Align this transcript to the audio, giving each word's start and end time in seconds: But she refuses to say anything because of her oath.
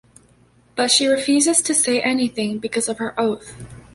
But 0.75 0.89
she 0.89 1.05
refuses 1.05 1.61
to 1.61 1.75
say 1.75 2.01
anything 2.01 2.57
because 2.57 2.89
of 2.89 2.97
her 2.97 3.13
oath. 3.21 3.53